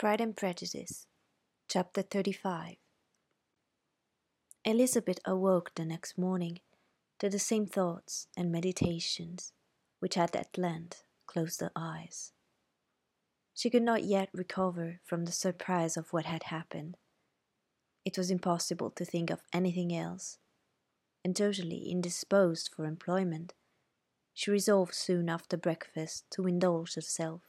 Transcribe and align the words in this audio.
Pride 0.00 0.22
and 0.22 0.34
Prejudice, 0.34 1.06
Chapter 1.68 2.00
35 2.00 2.76
Elizabeth 4.64 5.18
awoke 5.26 5.72
the 5.74 5.84
next 5.84 6.16
morning 6.16 6.60
to 7.18 7.28
the 7.28 7.38
same 7.38 7.66
thoughts 7.66 8.26
and 8.34 8.50
meditations 8.50 9.52
which 9.98 10.14
had 10.14 10.34
at 10.34 10.56
length 10.56 11.04
closed 11.26 11.60
her 11.60 11.70
eyes. 11.76 12.32
She 13.52 13.68
could 13.68 13.82
not 13.82 14.02
yet 14.02 14.30
recover 14.32 15.00
from 15.04 15.26
the 15.26 15.32
surprise 15.32 15.98
of 15.98 16.14
what 16.14 16.24
had 16.24 16.44
happened. 16.44 16.96
It 18.02 18.16
was 18.16 18.30
impossible 18.30 18.92
to 18.92 19.04
think 19.04 19.28
of 19.28 19.42
anything 19.52 19.94
else, 19.94 20.38
and 21.22 21.36
totally 21.36 21.90
indisposed 21.90 22.70
for 22.74 22.86
employment, 22.86 23.52
she 24.32 24.50
resolved 24.50 24.94
soon 24.94 25.28
after 25.28 25.58
breakfast 25.58 26.24
to 26.30 26.46
indulge 26.46 26.94
herself 26.94 27.42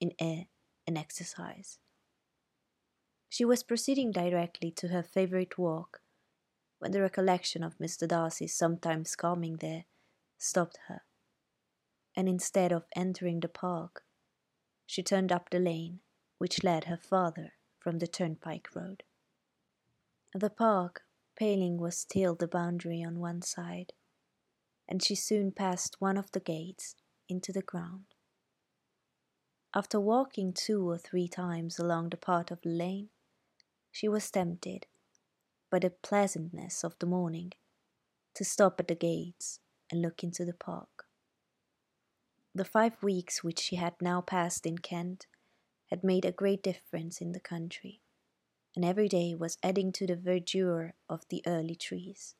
in 0.00 0.12
air 0.20 0.46
and 0.86 0.96
exercise. 0.96 1.80
She 3.36 3.44
was 3.44 3.62
proceeding 3.62 4.12
directly 4.12 4.70
to 4.70 4.88
her 4.88 5.02
favourite 5.02 5.58
walk 5.58 6.00
when 6.78 6.92
the 6.92 7.02
recollection 7.02 7.62
of 7.62 7.76
Mr. 7.76 8.08
Darcy 8.08 8.46
sometimes 8.46 9.14
coming 9.14 9.56
there 9.56 9.84
stopped 10.38 10.78
her, 10.86 11.02
and 12.16 12.30
instead 12.30 12.72
of 12.72 12.86
entering 12.96 13.40
the 13.40 13.48
park, 13.50 14.06
she 14.86 15.02
turned 15.02 15.30
up 15.30 15.50
the 15.50 15.58
lane 15.58 16.00
which 16.38 16.64
led 16.64 16.84
her 16.84 16.96
farther 16.96 17.52
from 17.78 17.98
the 17.98 18.06
turnpike 18.06 18.74
road. 18.74 19.02
The 20.34 20.48
park 20.48 21.02
paling 21.38 21.76
was 21.76 21.98
still 21.98 22.36
the 22.36 22.48
boundary 22.48 23.02
on 23.02 23.20
one 23.20 23.42
side, 23.42 23.92
and 24.88 25.02
she 25.02 25.14
soon 25.14 25.52
passed 25.52 26.00
one 26.00 26.16
of 26.16 26.32
the 26.32 26.40
gates 26.40 26.94
into 27.28 27.52
the 27.52 27.60
ground. 27.60 28.06
After 29.74 30.00
walking 30.00 30.54
two 30.54 30.88
or 30.88 30.96
three 30.96 31.28
times 31.28 31.78
along 31.78 32.08
the 32.08 32.16
part 32.16 32.50
of 32.50 32.62
the 32.62 32.70
lane, 32.70 33.10
she 33.96 34.08
was 34.08 34.30
tempted, 34.30 34.84
by 35.70 35.78
the 35.78 35.88
pleasantness 35.88 36.84
of 36.84 36.94
the 36.98 37.06
morning, 37.06 37.50
to 38.34 38.44
stop 38.44 38.78
at 38.78 38.88
the 38.88 38.94
gates 38.94 39.60
and 39.90 40.02
look 40.02 40.22
into 40.22 40.44
the 40.44 40.52
park. 40.52 41.06
The 42.54 42.66
five 42.66 43.02
weeks 43.02 43.42
which 43.42 43.58
she 43.58 43.76
had 43.76 43.94
now 44.02 44.20
passed 44.20 44.66
in 44.66 44.76
Kent 44.76 45.26
had 45.86 46.04
made 46.04 46.26
a 46.26 46.30
great 46.40 46.62
difference 46.62 47.22
in 47.22 47.32
the 47.32 47.40
country, 47.40 48.02
and 48.74 48.84
every 48.84 49.08
day 49.08 49.34
was 49.34 49.56
adding 49.62 49.92
to 49.92 50.06
the 50.06 50.16
verdure 50.16 50.92
of 51.08 51.22
the 51.30 51.42
early 51.46 51.74
trees. 51.74 52.34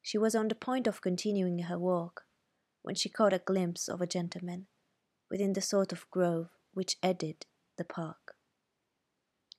She 0.00 0.16
was 0.16 0.34
on 0.34 0.48
the 0.48 0.54
point 0.54 0.86
of 0.86 1.02
continuing 1.02 1.58
her 1.58 1.78
walk 1.78 2.24
when 2.80 2.94
she 2.94 3.10
caught 3.10 3.34
a 3.34 3.40
glimpse 3.50 3.88
of 3.88 4.00
a 4.00 4.06
gentleman 4.06 4.68
within 5.30 5.52
the 5.52 5.60
sort 5.60 5.92
of 5.92 6.10
grove 6.10 6.48
which 6.72 6.96
edged 7.02 7.44
the 7.76 7.84
park. 7.84 8.33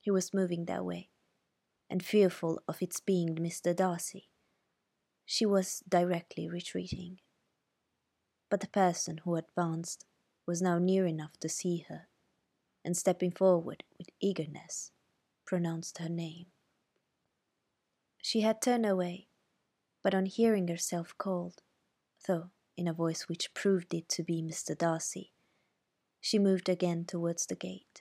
He 0.05 0.11
was 0.11 0.35
moving 0.35 0.65
that 0.65 0.85
way, 0.85 1.09
and 1.89 2.05
fearful 2.05 2.61
of 2.67 2.79
its 2.79 2.99
being 2.99 3.35
Mr. 3.37 3.75
Darcy, 3.75 4.29
she 5.25 5.47
was 5.47 5.81
directly 5.89 6.47
retreating. 6.47 7.21
But 8.51 8.59
the 8.59 8.67
person 8.67 9.21
who 9.23 9.35
advanced 9.35 10.05
was 10.45 10.61
now 10.61 10.77
near 10.77 11.07
enough 11.07 11.39
to 11.39 11.49
see 11.49 11.87
her, 11.89 12.07
and 12.83 12.95
stepping 12.95 13.31
forward 13.31 13.83
with 13.97 14.11
eagerness, 14.19 14.91
pronounced 15.43 15.97
her 15.97 16.09
name. 16.09 16.51
She 18.21 18.41
had 18.41 18.61
turned 18.61 18.85
away, 18.85 19.29
but 20.03 20.13
on 20.13 20.27
hearing 20.27 20.67
herself 20.67 21.17
called, 21.17 21.63
though 22.27 22.51
in 22.77 22.87
a 22.87 22.93
voice 22.93 23.23
which 23.23 23.55
proved 23.55 23.91
it 23.91 24.07
to 24.09 24.23
be 24.23 24.43
Mr. 24.43 24.77
Darcy, 24.77 25.33
she 26.21 26.37
moved 26.37 26.69
again 26.69 27.05
towards 27.05 27.47
the 27.47 27.55
gate. 27.55 27.94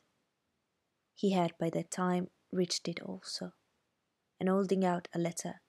He 1.15 1.33
had 1.33 1.53
by 1.59 1.71
that 1.71 1.91
time 1.91 2.29
reached 2.53 2.89
it 2.89 3.01
also, 3.01 3.53
and 4.39 4.49
holding 4.49 4.85
out 4.85 5.09
a 5.15 5.19
letter, 5.19 5.61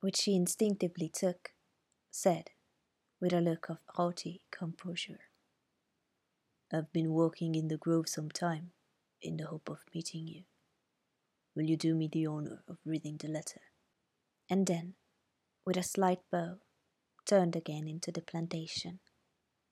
which 0.00 0.16
she 0.16 0.34
instinctively 0.34 1.08
took, 1.08 1.52
said, 2.10 2.50
with 3.20 3.32
a 3.32 3.40
look 3.40 3.68
of 3.68 3.78
haughty 3.90 4.42
composure, 4.50 5.20
I've 6.72 6.92
been 6.92 7.12
walking 7.12 7.54
in 7.54 7.68
the 7.68 7.76
grove 7.76 8.08
some 8.08 8.30
time, 8.30 8.72
in 9.20 9.36
the 9.36 9.46
hope 9.46 9.68
of 9.68 9.84
meeting 9.94 10.26
you. 10.26 10.44
Will 11.54 11.68
you 11.68 11.76
do 11.76 11.94
me 11.94 12.08
the 12.10 12.26
honour 12.26 12.64
of 12.66 12.78
reading 12.84 13.18
the 13.18 13.28
letter? 13.28 13.60
And 14.48 14.66
then, 14.66 14.94
with 15.64 15.76
a 15.76 15.82
slight 15.82 16.20
bow, 16.30 16.56
turned 17.26 17.54
again 17.54 17.86
into 17.86 18.10
the 18.10 18.22
plantation, 18.22 19.00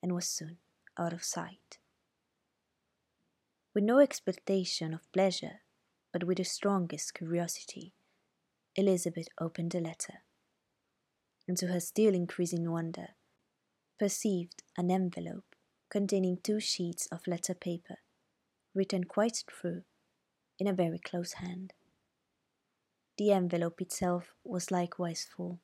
and 0.03 0.15
was 0.15 0.29
soon 0.29 0.59
out 0.97 1.13
of 1.13 1.25
sight. 1.25 1.80
With 3.73 3.85
no 3.85 4.01
expectation 4.01 4.93
of 4.93 5.13
pleasure, 5.13 5.61
but 6.13 6.25
with 6.25 6.39
the 6.39 6.45
strongest 6.45 7.15
curiosity, 7.15 7.95
Elizabeth 8.75 9.29
opened 9.41 9.71
the 9.71 9.81
letter, 9.81 10.23
and 11.47 11.57
to 11.57 11.69
her 11.69 11.79
still 11.79 12.13
increasing 12.13 12.69
wonder, 12.69 13.11
perceived 13.97 14.65
an 14.77 14.91
envelope 14.91 15.55
containing 15.89 16.39
two 16.43 16.59
sheets 16.59 17.07
of 17.13 17.27
letter 17.29 17.55
paper, 17.55 17.99
written 18.75 19.05
quite 19.05 19.45
through, 19.49 19.83
in 20.59 20.67
a 20.67 20.73
very 20.73 20.99
close 20.99 21.35
hand. 21.35 21.73
The 23.19 23.31
envelope 23.31 23.81
itself 23.81 24.35
was 24.43 24.73
likewise 24.73 25.29
full. 25.37 25.61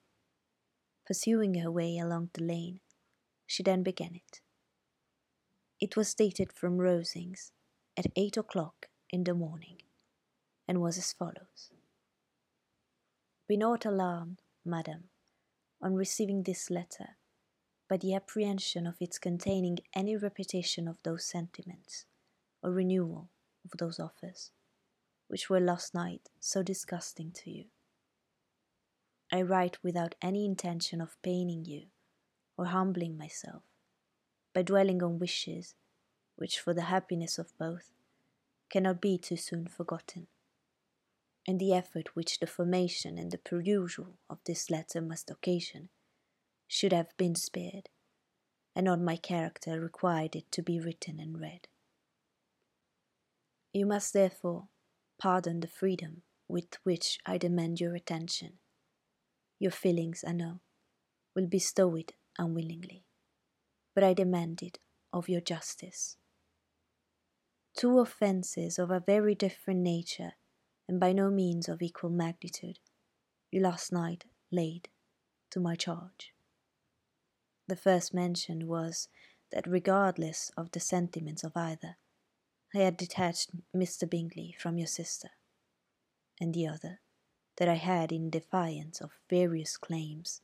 Pursuing 1.06 1.54
her 1.54 1.72
way 1.72 1.98
along 1.98 2.30
the 2.34 2.44
lane, 2.44 2.80
she 3.46 3.64
then 3.64 3.82
began 3.82 4.14
it. 4.14 4.40
It 5.80 5.96
was 5.96 6.14
dated 6.14 6.52
from 6.52 6.78
Rosings, 6.78 7.52
at 7.96 8.06
eight 8.16 8.36
o'clock 8.36 8.88
in 9.10 9.24
the 9.24 9.34
morning, 9.34 9.78
and 10.68 10.80
was 10.80 10.98
as 10.98 11.12
follows 11.12 11.70
Be 13.48 13.56
not 13.56 13.84
alarmed, 13.86 14.42
madam, 14.64 15.04
on 15.80 15.94
receiving 15.94 16.42
this 16.42 16.70
letter, 16.70 17.16
by 17.88 17.96
the 17.96 18.14
apprehension 18.14 18.86
of 18.86 18.96
its 19.00 19.18
containing 19.18 19.78
any 19.94 20.16
repetition 20.16 20.88
of 20.88 21.02
those 21.02 21.24
sentiments, 21.24 22.04
or 22.62 22.70
renewal 22.72 23.30
of 23.64 23.78
those 23.78 24.00
offers, 24.00 24.50
which 25.28 25.48
were 25.48 25.60
last 25.60 25.94
night 25.94 26.28
so 26.40 26.62
disgusting 26.62 27.30
to 27.32 27.50
you. 27.50 27.64
I 29.32 29.42
write 29.42 29.78
without 29.82 30.14
any 30.22 30.44
intention 30.44 31.00
of 31.00 31.20
paining 31.22 31.64
you 31.64 31.86
or 32.56 32.66
humbling 32.66 33.16
myself 33.16 33.62
by 34.54 34.62
dwelling 34.62 35.02
on 35.02 35.18
wishes 35.18 35.74
which 36.36 36.60
for 36.60 36.72
the 36.72 36.82
happiness 36.82 37.38
of 37.38 37.56
both 37.58 37.90
cannot 38.70 39.00
be 39.00 39.18
too 39.18 39.36
soon 39.36 39.66
forgotten. 39.66 40.26
And 41.46 41.60
the 41.60 41.72
effort 41.72 42.14
which 42.14 42.38
the 42.38 42.46
formation 42.46 43.18
and 43.18 43.30
the 43.30 43.38
perusal 43.38 44.18
of 44.28 44.38
this 44.44 44.70
letter 44.70 45.00
must 45.00 45.30
occasion 45.30 45.88
should 46.66 46.92
have 46.92 47.16
been 47.16 47.34
spared, 47.34 47.88
and 48.74 48.86
not 48.86 49.00
my 49.00 49.16
character 49.16 49.80
required 49.80 50.34
it 50.34 50.50
to 50.52 50.62
be 50.62 50.80
written 50.80 51.20
and 51.20 51.40
read. 51.40 51.68
You 53.72 53.86
must 53.86 54.12
therefore 54.12 54.68
pardon 55.18 55.60
the 55.60 55.68
freedom 55.68 56.22
with 56.48 56.78
which 56.82 57.18
I 57.24 57.38
demand 57.38 57.80
your 57.80 57.94
attention. 57.94 58.54
Your 59.58 59.70
feelings, 59.70 60.24
I 60.26 60.32
know, 60.32 60.60
will 61.34 61.46
bestow 61.46 61.94
it 61.94 62.12
unwillingly, 62.38 63.04
but 63.94 64.04
I 64.04 64.12
demand 64.12 64.62
it 64.62 64.78
of 65.12 65.28
your 65.28 65.40
justice 65.40 66.16
two 67.76 67.98
offences 67.98 68.78
of 68.78 68.90
a 68.90 69.00
very 69.00 69.34
different 69.34 69.80
nature 69.80 70.32
and 70.88 70.98
by 70.98 71.12
no 71.12 71.30
means 71.30 71.68
of 71.68 71.82
equal 71.82 72.10
magnitude 72.10 72.78
you 73.50 73.60
last 73.60 73.92
night 73.92 74.24
laid 74.50 74.88
to 75.50 75.60
my 75.60 75.74
charge. 75.74 76.32
The 77.68 77.76
first 77.76 78.14
mentioned 78.14 78.64
was 78.64 79.08
that 79.52 79.66
regardless 79.66 80.50
of 80.56 80.70
the 80.70 80.80
sentiments 80.80 81.44
of 81.44 81.56
either, 81.56 81.96
I 82.74 82.78
had 82.78 82.96
detached 82.96 83.50
Mr. 83.74 84.08
Bingley 84.08 84.56
from 84.58 84.78
your 84.78 84.86
sister, 84.86 85.30
and 86.40 86.54
the 86.54 86.66
other, 86.66 87.00
that 87.56 87.68
I 87.68 87.74
had, 87.74 88.12
in 88.12 88.30
defiance 88.30 89.00
of 89.00 89.12
various 89.30 89.76
claims, 89.76 90.40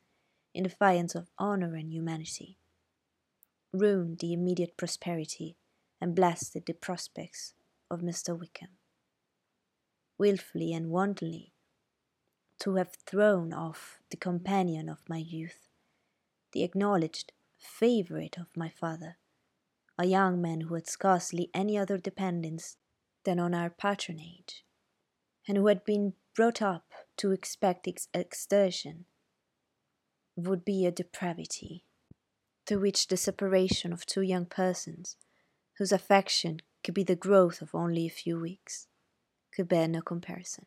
in 0.54 0.64
defiance 0.64 1.14
of 1.14 1.30
honour 1.38 1.74
and 1.74 1.92
humanity, 1.92 2.58
ruined 3.72 4.18
the 4.18 4.32
immediate 4.32 4.76
prosperity 4.76 5.56
and 6.02 6.16
blasted 6.16 6.66
the 6.66 6.74
prospects 6.74 7.54
of 7.88 8.00
Mr. 8.00 8.36
Wickham. 8.36 8.70
Wilfully 10.18 10.72
and 10.72 10.90
wantonly, 10.90 11.52
to 12.58 12.74
have 12.74 12.96
thrown 13.06 13.52
off 13.52 14.00
the 14.10 14.16
companion 14.16 14.88
of 14.88 15.08
my 15.08 15.18
youth, 15.18 15.68
the 16.50 16.64
acknowledged 16.64 17.30
favourite 17.56 18.36
of 18.36 18.48
my 18.56 18.68
father, 18.68 19.16
a 19.96 20.04
young 20.04 20.42
man 20.42 20.62
who 20.62 20.74
had 20.74 20.88
scarcely 20.88 21.48
any 21.54 21.78
other 21.78 21.98
dependence 21.98 22.76
than 23.24 23.38
on 23.38 23.54
our 23.54 23.70
patronage, 23.70 24.64
and 25.46 25.56
who 25.56 25.68
had 25.68 25.84
been 25.84 26.14
brought 26.34 26.60
up 26.60 26.92
to 27.16 27.30
expect 27.30 27.86
its 27.86 28.08
exertion, 28.12 29.04
would 30.34 30.64
be 30.64 30.84
a 30.84 30.90
depravity 30.90 31.84
to 32.66 32.80
which 32.80 33.06
the 33.06 33.16
separation 33.16 33.92
of 33.92 34.04
two 34.04 34.22
young 34.22 34.46
persons 34.46 35.16
whose 35.78 35.92
affection 35.92 36.60
could 36.84 36.94
be 36.94 37.04
the 37.04 37.16
growth 37.16 37.62
of 37.62 37.74
only 37.74 38.06
a 38.06 38.10
few 38.10 38.38
weeks, 38.40 38.88
could 39.54 39.68
bear 39.68 39.88
no 39.88 40.00
comparison. 40.00 40.66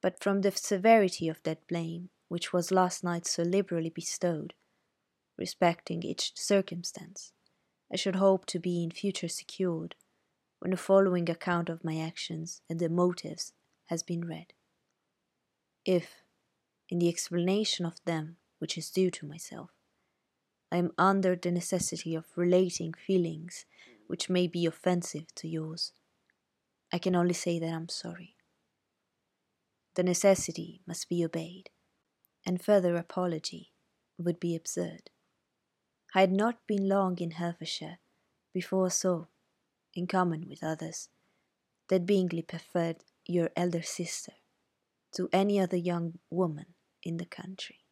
But 0.00 0.22
from 0.22 0.42
the 0.42 0.52
severity 0.52 1.28
of 1.28 1.42
that 1.44 1.66
blame 1.66 2.10
which 2.28 2.52
was 2.52 2.70
last 2.70 3.04
night 3.04 3.26
so 3.26 3.42
liberally 3.42 3.90
bestowed, 3.90 4.54
respecting 5.38 6.02
each 6.02 6.32
circumstance, 6.36 7.32
I 7.92 7.96
should 7.96 8.16
hope 8.16 8.46
to 8.46 8.58
be 8.58 8.82
in 8.82 8.90
future 8.90 9.28
secured 9.28 9.94
when 10.58 10.70
the 10.70 10.76
following 10.76 11.28
account 11.30 11.68
of 11.68 11.84
my 11.84 11.98
actions 11.98 12.62
and 12.68 12.80
their 12.80 12.88
motives 12.88 13.52
has 13.86 14.02
been 14.02 14.26
read. 14.26 14.52
If, 15.84 16.22
in 16.88 16.98
the 16.98 17.08
explanation 17.08 17.86
of 17.86 18.02
them 18.04 18.36
which 18.58 18.76
is 18.76 18.90
due 18.90 19.10
to 19.12 19.26
myself, 19.26 19.70
I 20.70 20.78
am 20.78 20.92
under 20.98 21.36
the 21.36 21.50
necessity 21.50 22.14
of 22.14 22.26
relating 22.36 22.92
feelings 22.92 23.64
which 24.06 24.30
may 24.30 24.46
be 24.46 24.66
offensive 24.66 25.34
to 25.36 25.48
yours, 25.48 25.92
I 26.92 26.98
can 26.98 27.16
only 27.16 27.34
say 27.34 27.58
that 27.58 27.72
I'm 27.72 27.88
sorry. 27.88 28.36
The 29.94 30.02
necessity 30.02 30.80
must 30.86 31.08
be 31.08 31.24
obeyed, 31.24 31.70
and 32.44 32.62
further 32.62 32.96
apology 32.96 33.72
would 34.18 34.38
be 34.38 34.54
absurd. 34.54 35.10
I 36.14 36.20
had 36.20 36.32
not 36.32 36.66
been 36.66 36.88
long 36.88 37.18
in 37.18 37.32
Hertfordshire 37.32 37.98
before 38.52 38.86
I 38.86 38.90
saw, 38.90 39.26
in 39.94 40.06
common 40.06 40.48
with 40.48 40.62
others, 40.62 41.08
that 41.88 42.06
Bingley 42.06 42.42
preferred 42.42 43.04
your 43.26 43.50
elder 43.56 43.82
sister 43.82 44.32
to 45.12 45.28
any 45.32 45.58
other 45.58 45.76
young 45.76 46.18
woman 46.30 46.74
in 47.02 47.16
the 47.16 47.26
country. 47.26 47.85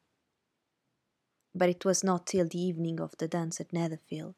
But 1.55 1.69
it 1.69 1.85
was 1.85 2.03
not 2.03 2.27
till 2.27 2.49
the 2.49 2.61
evening 2.61 3.01
of 3.01 3.17
the 3.19 3.29
dance 3.29 3.61
at 3.61 3.73
Netherfield 3.73 4.35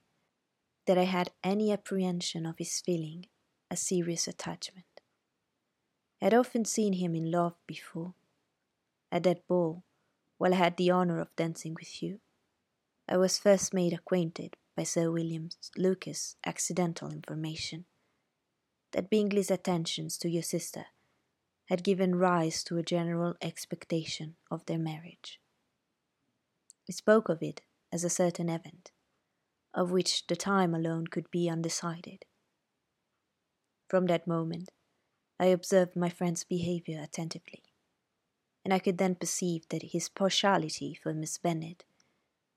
that 0.86 0.98
I 0.98 1.04
had 1.04 1.30
any 1.42 1.72
apprehension 1.72 2.46
of 2.46 2.58
his 2.58 2.80
feeling 2.80 3.26
a 3.70 3.76
serious 3.76 4.28
attachment. 4.28 4.86
I 6.20 6.26
had 6.26 6.34
often 6.34 6.64
seen 6.64 6.94
him 6.94 7.14
in 7.14 7.30
love 7.30 7.54
before. 7.66 8.14
At 9.10 9.22
that 9.24 9.46
ball, 9.46 9.82
while 10.38 10.54
I 10.54 10.58
had 10.58 10.76
the 10.76 10.90
honour 10.90 11.20
of 11.20 11.34
dancing 11.36 11.74
with 11.74 12.02
you, 12.02 12.20
I 13.08 13.16
was 13.16 13.38
first 13.38 13.72
made 13.72 13.92
acquainted 13.92 14.56
by 14.76 14.82
Sir 14.82 15.10
William 15.10 15.50
Lucas' 15.76 16.36
accidental 16.44 17.10
information 17.10 17.86
that 18.92 19.10
Bingley's 19.10 19.50
attentions 19.50 20.18
to 20.18 20.28
your 20.28 20.42
sister 20.42 20.86
had 21.66 21.82
given 21.82 22.14
rise 22.14 22.62
to 22.64 22.78
a 22.78 22.82
general 22.82 23.34
expectation 23.40 24.36
of 24.50 24.66
their 24.66 24.78
marriage. 24.78 25.40
Spoke 26.90 27.28
of 27.28 27.42
it 27.42 27.62
as 27.92 28.04
a 28.04 28.10
certain 28.10 28.48
event, 28.48 28.92
of 29.74 29.90
which 29.90 30.26
the 30.26 30.36
time 30.36 30.74
alone 30.74 31.06
could 31.06 31.30
be 31.30 31.48
undecided. 31.48 32.24
From 33.88 34.06
that 34.06 34.26
moment, 34.26 34.70
I 35.38 35.46
observed 35.46 35.96
my 35.96 36.08
friend's 36.08 36.44
behaviour 36.44 37.00
attentively, 37.00 37.64
and 38.64 38.72
I 38.72 38.78
could 38.78 38.98
then 38.98 39.14
perceive 39.14 39.68
that 39.68 39.92
his 39.92 40.08
partiality 40.08 40.94
for 40.94 41.12
Miss 41.12 41.38
Bennet 41.38 41.84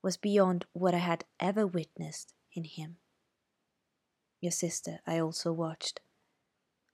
was 0.02 0.18
beyond 0.18 0.66
what 0.74 0.94
I 0.94 1.00
had 1.00 1.26
ever 1.40 1.68
witnessed 1.68 2.34
in 2.54 2.64
him. 2.64 2.98
Your 4.42 4.52
sister 4.52 5.00
I 5.06 5.20
also 5.20 5.52
watched. 5.52 6.02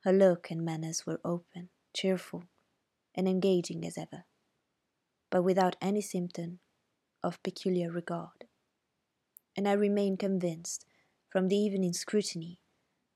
Her 0.04 0.12
look 0.12 0.50
and 0.50 0.66
manners 0.66 1.06
were 1.06 1.22
open, 1.24 1.70
cheerful, 1.96 2.46
and 3.14 3.28
engaging 3.28 3.86
as 3.86 3.98
ever, 3.98 4.26
but 5.30 5.44
without 5.44 5.76
any 5.82 6.02
symptom 6.02 6.60
of 7.26 7.42
peculiar 7.44 7.92
regard. 7.92 8.46
And 9.58 9.68
I 9.68 9.74
remain 9.74 10.16
convinced, 10.16 10.86
from 11.30 11.48
the 11.48 11.58
evening 11.58 11.94
scrutiny, 11.94 12.60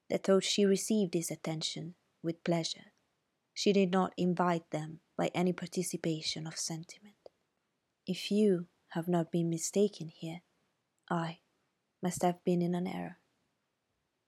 that 0.09 0.23
though 0.23 0.39
she 0.39 0.65
received 0.65 1.13
his 1.13 1.29
attention 1.29 1.93
with 2.23 2.43
pleasure, 2.43 2.91
she 3.53 3.71
did 3.71 3.91
not 3.91 4.13
invite 4.17 4.71
them 4.71 5.01
by 5.17 5.29
any 5.35 5.53
participation 5.53 6.47
of 6.47 6.57
sentiment. 6.57 7.15
If 8.07 8.31
you 8.31 8.65
have 8.89 9.07
not 9.07 9.31
been 9.31 9.49
mistaken 9.49 10.09
here, 10.13 10.39
I 11.09 11.39
must 12.01 12.23
have 12.23 12.43
been 12.43 12.61
in 12.61 12.73
an 12.73 12.87
error. 12.87 13.17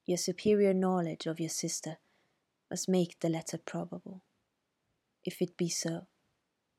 Your 0.06 0.18
superior 0.18 0.74
knowledge 0.74 1.26
of 1.26 1.40
your 1.40 1.50
sister 1.50 1.98
must 2.70 2.88
make 2.88 3.20
the 3.20 3.30
letter 3.30 3.58
probable. 3.58 4.22
If 5.24 5.42
it 5.42 5.58
be 5.58 5.70
so, 5.70 6.08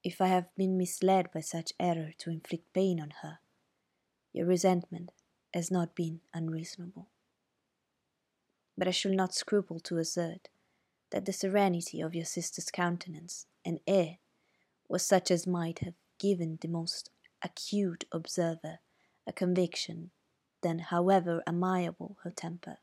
if 0.04 0.20
I 0.20 0.28
have 0.28 0.54
been 0.56 0.76
misled 0.76 1.30
by 1.32 1.40
such 1.40 1.72
error 1.78 2.10
to 2.18 2.30
inflict 2.30 2.72
pain 2.72 3.00
on 3.00 3.12
her, 3.22 3.38
your 4.32 4.46
resentment 4.46 5.12
has 5.54 5.70
not 5.70 5.94
been 5.94 6.20
unreasonable. 6.34 7.08
But 8.76 8.88
I 8.88 8.90
shall 8.90 9.12
not 9.12 9.34
scruple 9.34 9.78
to 9.80 9.98
assert 9.98 10.48
that 11.10 11.26
the 11.26 11.32
serenity 11.32 12.00
of 12.00 12.14
your 12.14 12.24
sister's 12.24 12.70
countenance 12.70 13.46
and 13.64 13.80
air 13.86 14.18
was 14.88 15.04
such 15.04 15.30
as 15.30 15.46
might 15.46 15.80
have 15.80 15.94
given 16.18 16.58
the 16.60 16.68
most 16.68 17.10
acute 17.42 18.04
observer 18.10 18.78
a 19.26 19.32
conviction 19.32 20.10
that 20.62 20.80
however 20.80 21.42
amiable 21.48 22.16
her 22.24 22.30
temper, 22.30 22.78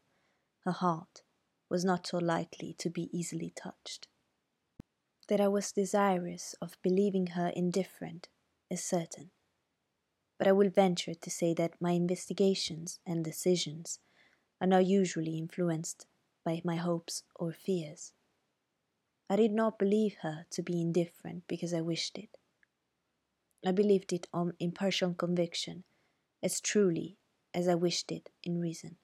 her 0.65 0.71
heart 0.71 1.23
was 1.69 1.83
not 1.83 2.07
so 2.07 2.17
likely 2.17 2.75
to 2.77 2.89
be 2.89 3.09
easily 3.17 3.51
touched. 3.55 4.07
That 5.29 5.39
I 5.39 5.47
was 5.47 5.71
desirous 5.71 6.55
of 6.59 6.81
believing 6.81 7.27
her 7.27 7.49
indifferent 7.49 8.29
is 8.67 8.83
certain, 8.83 9.29
but 10.39 10.47
I 10.47 10.51
will 10.53 10.71
venture 10.71 11.13
to 11.13 11.29
say 11.29 11.53
that 11.53 11.79
my 11.79 11.91
investigations 11.91 12.99
and 13.05 13.23
decisions 13.23 13.99
are 14.59 14.65
not 14.65 14.87
usually 14.87 15.37
influenced 15.37 16.07
by 16.43 16.61
my 16.65 16.77
hopes 16.77 17.21
or 17.35 17.51
fears. 17.51 18.13
I 19.29 19.35
did 19.35 19.51
not 19.51 19.77
believe 19.77 20.15
her 20.23 20.47
to 20.49 20.63
be 20.63 20.81
indifferent 20.81 21.43
because 21.47 21.75
I 21.75 21.81
wished 21.81 22.17
it. 22.17 22.39
I 23.63 23.71
believed 23.71 24.11
it 24.11 24.27
on 24.33 24.53
impartial 24.59 25.13
conviction, 25.13 25.83
as 26.41 26.59
truly 26.59 27.19
as 27.53 27.67
I 27.67 27.75
wished 27.75 28.11
it 28.11 28.31
in 28.43 28.59
reason. 28.59 28.97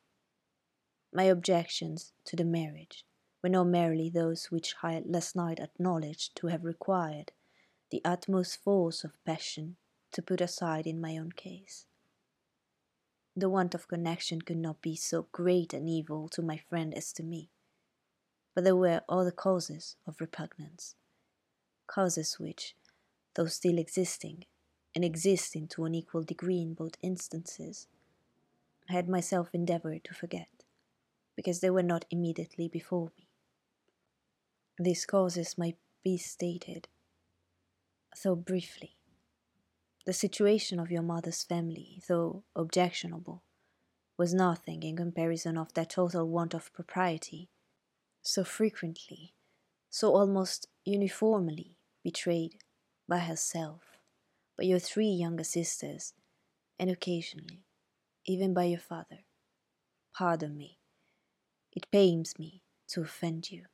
My 1.13 1.25
objections 1.25 2.13
to 2.25 2.35
the 2.35 2.45
marriage 2.45 3.05
were 3.45 3.49
not 3.49 3.67
merely 3.67 4.09
those 4.09 4.49
which 4.49 4.73
I 4.81 5.03
last 5.05 5.35
night 5.35 5.59
acknowledged 5.59 6.35
to 6.37 6.47
have 6.47 6.65
required 6.65 7.31
the 7.91 8.01
utmost 8.03 8.63
force 8.63 9.03
of 9.03 9.23
passion 9.23 9.75
to 10.13 10.23
put 10.23 10.41
aside 10.41 10.87
in 10.87 10.99
my 10.99 11.15
own 11.15 11.31
case. 11.31 11.85
The 13.35 13.47
want 13.47 13.75
of 13.75 13.87
connection 13.87 14.41
could 14.41 14.57
not 14.57 14.81
be 14.81 14.95
so 14.95 15.27
great 15.31 15.75
an 15.75 15.87
evil 15.87 16.27
to 16.29 16.41
my 16.41 16.57
friend 16.57 16.91
as 16.95 17.13
to 17.13 17.21
me, 17.21 17.51
but 18.55 18.63
there 18.63 18.75
were 18.75 19.03
other 19.07 19.29
causes 19.29 19.95
of 20.07 20.19
repugnance, 20.19 20.95
causes 21.85 22.39
which, 22.39 22.75
though 23.35 23.45
still 23.45 23.77
existing, 23.77 24.45
and 24.95 25.05
existing 25.05 25.67
to 25.67 25.85
an 25.85 25.93
equal 25.93 26.23
degree 26.23 26.63
in 26.63 26.73
both 26.73 26.97
instances, 27.03 27.85
I 28.89 28.93
had 28.93 29.07
myself 29.07 29.49
endeavoured 29.53 30.03
to 30.05 30.15
forget, 30.15 30.49
because 31.35 31.59
they 31.59 31.69
were 31.69 31.83
not 31.83 32.05
immediately 32.09 32.67
before 32.67 33.11
me. 33.15 33.24
These 34.77 35.05
causes 35.05 35.57
might 35.57 35.77
be 36.03 36.17
stated, 36.17 36.87
though 38.23 38.35
briefly. 38.35 38.97
The 40.05 40.13
situation 40.13 40.79
of 40.79 40.91
your 40.91 41.01
mother's 41.01 41.43
family, 41.43 42.01
though 42.07 42.43
objectionable, 42.55 43.43
was 44.17 44.33
nothing 44.33 44.83
in 44.83 44.95
comparison 44.95 45.57
of 45.57 45.73
that 45.73 45.91
total 45.91 46.27
want 46.27 46.53
of 46.53 46.73
propriety, 46.73 47.49
so 48.21 48.43
frequently, 48.43 49.33
so 49.89 50.15
almost 50.15 50.67
uniformly 50.83 51.77
betrayed 52.03 52.57
by 53.07 53.19
herself, 53.19 53.97
by 54.57 54.63
your 54.63 54.79
three 54.79 55.09
younger 55.09 55.43
sisters, 55.43 56.13
and 56.77 56.89
occasionally 56.89 57.65
even 58.25 58.53
by 58.53 58.63
your 58.63 58.79
father. 58.79 59.19
Pardon 60.13 60.57
me. 60.57 60.79
It 61.71 61.91
pains 61.91 62.39
me 62.39 62.63
to 62.89 63.01
offend 63.01 63.51
you, 63.51 63.65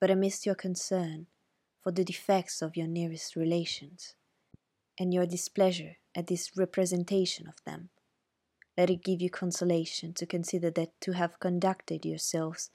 but 0.00 0.10
amidst 0.10 0.46
your 0.46 0.54
concern 0.54 1.26
for 1.82 1.92
the 1.92 2.04
defects 2.04 2.62
of 2.62 2.76
your 2.76 2.86
nearest 2.86 3.36
relations, 3.36 4.14
and 4.98 5.14
your 5.14 5.26
displeasure 5.26 5.96
at 6.14 6.26
this 6.26 6.56
representation 6.56 7.46
of 7.46 7.62
them, 7.64 7.90
let 8.76 8.90
it 8.90 9.04
give 9.04 9.20
you 9.20 9.30
consolation 9.30 10.12
to 10.14 10.26
consider 10.26 10.70
that 10.70 11.00
to 11.00 11.12
have 11.12 11.40
conducted 11.40 12.04
yourselves 12.04 12.70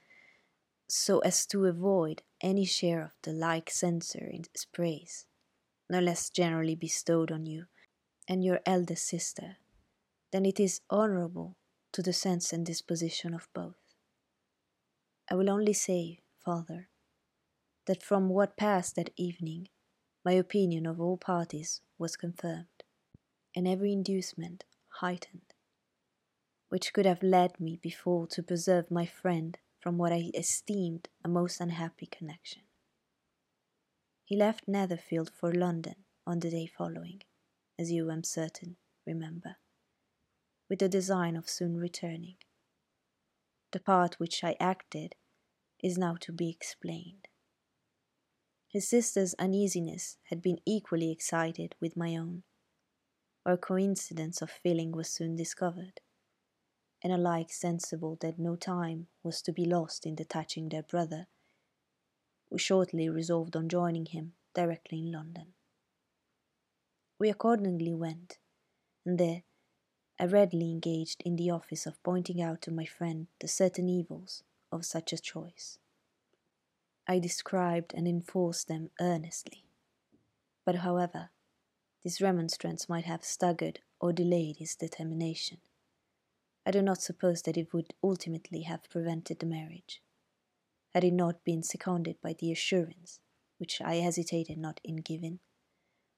so 0.87 1.19
as 1.19 1.45
to 1.45 1.65
avoid 1.65 2.21
any 2.41 2.65
share 2.65 3.01
of 3.01 3.11
the 3.23 3.31
like 3.31 3.69
censure 3.69 4.29
its 4.31 4.65
praise 4.65 5.25
no 5.89 5.99
less 5.99 6.29
generally 6.29 6.75
bestowed 6.75 7.31
on 7.31 7.45
you 7.45 7.65
and 8.27 8.43
your 8.43 8.59
eldest 8.65 9.07
sister, 9.07 9.57
than 10.31 10.45
it 10.45 10.59
is 10.59 10.81
honourable 10.89 11.55
to 11.91 12.01
the 12.01 12.13
sense 12.13 12.53
and 12.53 12.65
disposition 12.65 13.33
of 13.33 13.49
both. 13.53 13.75
I 15.29 15.35
will 15.35 15.49
only 15.49 15.73
say, 15.73 16.19
Father, 16.43 16.89
that 17.85 18.03
from 18.03 18.29
what 18.29 18.57
passed 18.57 18.95
that 18.95 19.09
evening, 19.17 19.67
my 20.25 20.33
opinion 20.33 20.85
of 20.85 21.01
all 21.01 21.17
parties 21.17 21.81
was 21.97 22.15
confirmed, 22.15 22.83
and 23.55 23.67
every 23.67 23.91
inducement 23.91 24.65
heightened. 25.01 25.53
which 26.73 26.91
could 26.91 27.05
have 27.05 27.21
led 27.21 27.59
me 27.59 27.77
before 27.83 28.25
to 28.25 28.41
preserve 28.41 28.89
my 28.89 29.05
friend 29.05 29.59
from 29.79 29.95
what 29.95 30.11
I 30.11 30.31
esteemed 30.33 31.07
a 31.23 31.27
most 31.27 31.61
unhappy 31.61 32.07
connection. 32.07 32.63
He 34.25 34.35
left 34.35 34.67
Netherfield 34.67 35.29
for 35.29 35.53
London 35.53 35.97
on 36.25 36.39
the 36.39 36.49
day 36.49 36.65
following, 36.65 37.21
as 37.77 37.91
you 37.91 38.09
am 38.09 38.23
certain 38.23 38.77
remember, 39.05 39.57
with 40.67 40.79
the 40.79 40.89
design 40.89 41.35
of 41.35 41.47
soon 41.47 41.77
returning. 41.77 42.37
The 43.71 43.79
part 43.79 44.19
which 44.19 44.43
I 44.43 44.55
acted 44.59 45.13
is 45.83 45.95
now 45.95 46.15
to 46.21 46.31
be 46.31 46.49
explained. 46.49 47.27
His 48.73 48.87
sister's 48.87 49.35
uneasiness 49.35 50.17
had 50.29 50.41
been 50.41 50.57
equally 50.65 51.11
excited 51.11 51.75
with 51.79 51.95
my 51.95 52.17
own. 52.17 52.41
Our 53.45 53.55
coincidence 53.55 54.41
of 54.41 54.49
feeling 54.49 54.91
was 54.91 55.11
soon 55.11 55.35
discovered, 55.35 56.01
and 57.03 57.13
alike 57.13 57.51
sensible 57.51 58.17
that 58.21 58.39
no 58.39 58.55
time 58.55 59.09
was 59.21 59.43
to 59.43 59.53
be 59.53 59.65
lost 59.65 60.07
in 60.07 60.15
detaching 60.15 60.69
their 60.69 60.81
brother, 60.81 61.27
we 62.49 62.57
shortly 62.57 63.07
resolved 63.09 63.55
on 63.55 63.69
joining 63.69 64.07
him 64.07 64.33
directly 64.55 65.01
in 65.01 65.11
London. 65.11 65.53
We 67.19 67.29
accordingly 67.29 67.93
went, 67.93 68.39
and 69.05 69.19
there 69.19 69.43
I 70.19 70.25
readily 70.25 70.71
engaged 70.71 71.21
in 71.23 71.35
the 71.35 71.51
office 71.51 71.85
of 71.85 72.01
pointing 72.01 72.41
out 72.41 72.63
to 72.63 72.71
my 72.71 72.85
friend 72.85 73.27
the 73.39 73.47
certain 73.47 73.87
evils 73.87 74.41
of 74.71 74.83
such 74.83 75.13
a 75.13 75.19
choice. 75.19 75.77
I 77.07 77.19
described 77.19 77.93
and 77.93 78.07
enforced 78.07 78.67
them 78.67 78.89
earnestly. 79.01 79.65
But, 80.65 80.75
however, 80.75 81.31
this 82.03 82.21
remonstrance 82.21 82.87
might 82.87 83.05
have 83.05 83.25
staggered 83.25 83.81
or 83.99 84.13
delayed 84.13 84.57
his 84.57 84.75
determination. 84.75 85.57
I 86.65 86.71
do 86.71 86.81
not 86.81 87.01
suppose 87.01 87.41
that 87.41 87.57
it 87.57 87.73
would 87.73 87.93
ultimately 88.01 88.61
have 88.61 88.89
prevented 88.89 89.39
the 89.39 89.45
marriage, 89.45 90.01
had 90.93 91.03
it 91.03 91.11
not 91.11 91.43
been 91.43 91.61
seconded 91.61 92.21
by 92.21 92.33
the 92.39 92.51
assurance, 92.51 93.19
which 93.57 93.81
I 93.81 93.95
hesitated 93.95 94.57
not 94.57 94.79
in 94.83 94.97
giving, 94.97 95.39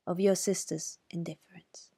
of 0.05 0.19
your 0.19 0.35
sister's 0.35 0.99
indifference. 1.09 1.89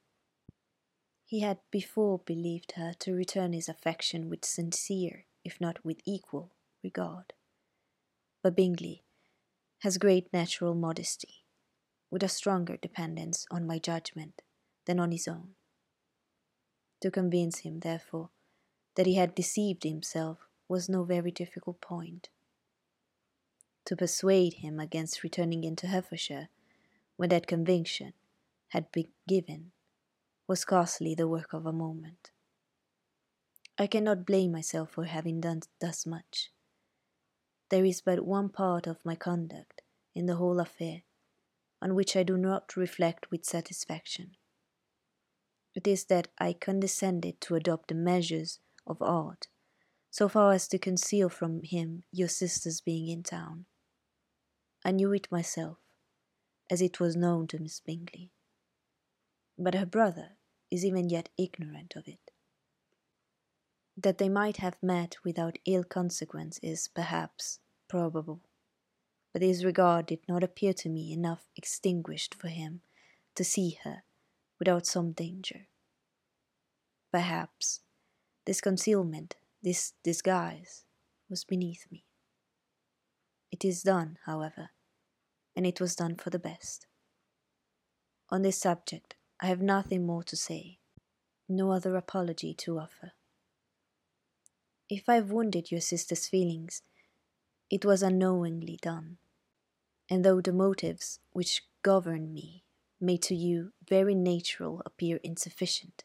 He 1.26 1.40
had 1.40 1.58
before 1.70 2.20
believed 2.20 2.72
her 2.72 2.94
to 3.00 3.12
return 3.12 3.52
his 3.52 3.68
affection 3.68 4.30
with 4.30 4.46
sincere, 4.46 5.26
if 5.44 5.60
not 5.60 5.84
with 5.84 6.00
equal, 6.06 6.52
regard 6.82 7.34
but 8.42 8.56
Bingley 8.56 9.04
has 9.80 9.98
great 9.98 10.32
natural 10.32 10.74
modesty, 10.74 11.44
with 12.10 12.22
a 12.22 12.28
stronger 12.28 12.76
dependence 12.76 13.46
on 13.50 13.66
my 13.66 13.78
judgment 13.78 14.42
than 14.86 14.98
on 14.98 15.12
his 15.12 15.28
own. 15.28 15.54
To 17.02 17.10
convince 17.10 17.60
him, 17.60 17.80
therefore, 17.80 18.30
that 18.96 19.06
he 19.06 19.14
had 19.14 19.34
deceived 19.34 19.84
himself 19.84 20.38
was 20.68 20.88
no 20.88 21.04
very 21.04 21.30
difficult 21.30 21.80
point. 21.80 22.28
To 23.86 23.96
persuade 23.96 24.54
him 24.54 24.80
against 24.80 25.22
returning 25.22 25.64
into 25.64 25.86
Hertfordshire 25.86 26.48
when 27.16 27.30
that 27.30 27.46
conviction 27.46 28.12
had 28.68 28.90
been 28.92 29.08
given 29.26 29.72
was 30.46 30.60
scarcely 30.60 31.14
the 31.14 31.28
work 31.28 31.52
of 31.52 31.66
a 31.66 31.72
moment. 31.72 32.30
I 33.78 33.86
cannot 33.86 34.26
blame 34.26 34.52
myself 34.52 34.90
for 34.90 35.04
having 35.04 35.40
done 35.40 35.62
thus 35.80 36.04
much. 36.04 36.50
There 37.70 37.84
is 37.84 38.00
but 38.00 38.24
one 38.24 38.48
part 38.48 38.86
of 38.86 39.04
my 39.04 39.14
conduct 39.14 39.82
in 40.14 40.26
the 40.26 40.36
whole 40.36 40.60
affair 40.60 41.02
on 41.80 41.94
which 41.94 42.16
I 42.16 42.22
do 42.22 42.36
not 42.36 42.76
reflect 42.76 43.30
with 43.30 43.44
satisfaction. 43.44 44.32
It 45.74 45.86
is 45.86 46.06
that 46.06 46.28
I 46.38 46.54
condescended 46.54 47.40
to 47.42 47.54
adopt 47.54 47.88
the 47.88 47.94
measures 47.94 48.58
of 48.86 49.00
art 49.00 49.46
so 50.10 50.28
far 50.28 50.52
as 50.52 50.66
to 50.68 50.78
conceal 50.78 51.28
from 51.28 51.62
him 51.62 52.02
your 52.10 52.28
sister's 52.28 52.80
being 52.80 53.08
in 53.08 53.22
town. 53.22 53.66
I 54.84 54.90
knew 54.90 55.12
it 55.12 55.30
myself, 55.30 55.78
as 56.70 56.80
it 56.80 56.98
was 56.98 57.14
known 57.14 57.46
to 57.48 57.58
Miss 57.58 57.80
Bingley. 57.80 58.32
But 59.58 59.74
her 59.74 59.86
brother 59.86 60.38
is 60.70 60.84
even 60.84 61.10
yet 61.10 61.28
ignorant 61.36 61.94
of 61.94 62.08
it. 62.08 62.30
That 64.00 64.18
they 64.18 64.28
might 64.28 64.58
have 64.58 64.76
met 64.80 65.16
without 65.24 65.58
ill 65.64 65.82
consequence 65.82 66.60
is, 66.62 66.86
perhaps, 66.86 67.58
probable, 67.88 68.42
but 69.32 69.42
his 69.42 69.64
regard 69.64 70.06
did 70.06 70.20
not 70.28 70.44
appear 70.44 70.72
to 70.74 70.88
me 70.88 71.12
enough 71.12 71.48
extinguished 71.56 72.32
for 72.32 72.46
him 72.46 72.82
to 73.34 73.42
see 73.42 73.76
her 73.82 74.04
without 74.60 74.86
some 74.86 75.10
danger. 75.10 75.66
Perhaps 77.10 77.80
this 78.46 78.60
concealment, 78.60 79.34
this 79.64 79.94
disguise, 80.04 80.84
was 81.28 81.42
beneath 81.42 81.86
me. 81.90 82.04
It 83.50 83.64
is 83.64 83.82
done, 83.82 84.18
however, 84.26 84.70
and 85.56 85.66
it 85.66 85.80
was 85.80 85.96
done 85.96 86.14
for 86.14 86.30
the 86.30 86.38
best. 86.38 86.86
On 88.30 88.42
this 88.42 88.58
subject, 88.58 89.16
I 89.40 89.46
have 89.46 89.60
nothing 89.60 90.06
more 90.06 90.22
to 90.22 90.36
say, 90.36 90.78
no 91.48 91.72
other 91.72 91.96
apology 91.96 92.54
to 92.54 92.78
offer. 92.78 93.14
If 94.90 95.06
I 95.06 95.16
have 95.16 95.30
wounded 95.30 95.70
your 95.70 95.82
sister's 95.82 96.26
feelings, 96.26 96.80
it 97.68 97.84
was 97.84 98.02
unknowingly 98.02 98.78
done. 98.80 99.18
And 100.08 100.24
though 100.24 100.40
the 100.40 100.52
motives 100.52 101.20
which 101.32 101.62
govern 101.82 102.32
me 102.32 102.64
may 102.98 103.18
to 103.18 103.34
you 103.34 103.72
very 103.86 104.14
natural 104.14 104.80
appear 104.86 105.20
insufficient, 105.22 106.04